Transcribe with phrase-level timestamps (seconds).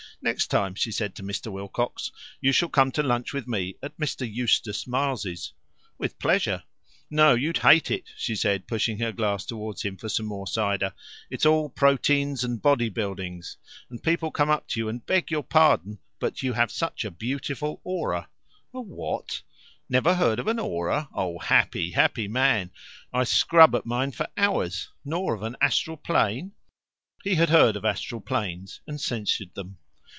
[0.23, 1.51] "Next time," she said to Mr.
[1.51, 2.11] Wilcox,
[2.41, 4.31] "you shall come to lunch with me at Mr.
[4.31, 5.51] Eustace Miles's."
[5.97, 6.61] "With pleasure."
[7.09, 10.93] "No, you'd hate it," she said, pushing her glass towards him for some more cider.
[11.31, 13.57] "It's all proteids and body buildings,
[13.89, 17.09] and people come up to you and beg your pardon, but you have such a
[17.09, 18.29] beautiful aura."
[18.75, 19.41] "A what?"
[19.89, 21.09] "Never heard of an aura?
[21.15, 22.69] Oh, happy, happy man!
[23.11, 24.89] I scrub at mine for hours.
[25.03, 26.51] Nor of an astral plane?"
[27.23, 29.79] He had heard of astral planes, and censured them.